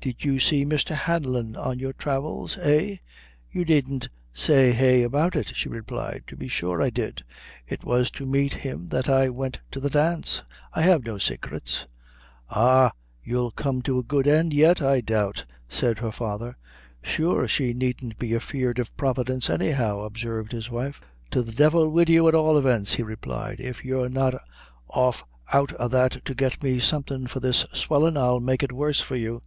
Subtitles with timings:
[0.00, 0.92] "Did you see Mr.
[0.96, 2.96] Hanlon on your travels, eh?"
[3.48, 7.22] "You needn't say eh about it," she replied, "to be sure I did;
[7.64, 11.86] it was to meet him that I went to the dance; I have no saicrets."
[12.50, 12.90] "Ah,
[13.22, 16.56] you'll come to a good end yet, I doubt," said her father.
[17.00, 21.00] "Sure she needn't be afeard of Providence, any how," observed his wife.
[21.30, 24.42] "To the divil wid you, at all events," he replied; "if you're not
[24.88, 25.22] off
[25.52, 29.14] out o' that to get me somethin' for this swellin' I'll make it worse for
[29.14, 29.44] you."